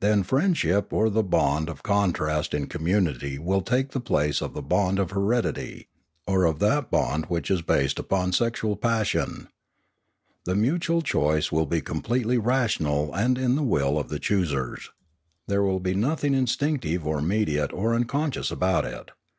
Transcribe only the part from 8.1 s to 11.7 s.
sexual passion. The mutual choice will